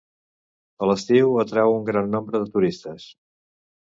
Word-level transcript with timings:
A 0.85 0.87
l'estiu 0.91 1.35
atrau 1.43 1.73
un 1.75 1.85
gran 1.89 2.09
nombre 2.15 2.41
de 2.45 2.47
turistes. 2.57 3.07